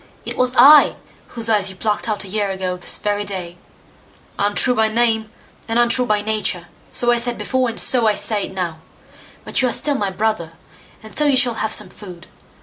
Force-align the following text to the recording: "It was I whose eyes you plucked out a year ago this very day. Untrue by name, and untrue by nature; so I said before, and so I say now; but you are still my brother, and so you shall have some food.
"It 0.25 0.35
was 0.35 0.55
I 0.57 0.95
whose 1.27 1.47
eyes 1.47 1.69
you 1.69 1.75
plucked 1.75 2.09
out 2.09 2.23
a 2.23 2.27
year 2.27 2.49
ago 2.49 2.75
this 2.75 2.97
very 2.97 3.23
day. 3.23 3.57
Untrue 4.39 4.73
by 4.73 4.87
name, 4.87 5.31
and 5.67 5.77
untrue 5.77 6.07
by 6.07 6.21
nature; 6.23 6.69
so 6.91 7.11
I 7.11 7.19
said 7.19 7.37
before, 7.37 7.69
and 7.69 7.79
so 7.79 8.07
I 8.07 8.15
say 8.15 8.47
now; 8.47 8.79
but 9.45 9.61
you 9.61 9.69
are 9.69 9.71
still 9.71 9.93
my 9.93 10.09
brother, 10.09 10.53
and 11.03 11.15
so 11.15 11.25
you 11.25 11.37
shall 11.37 11.53
have 11.61 11.71
some 11.71 11.89
food. 11.89 12.25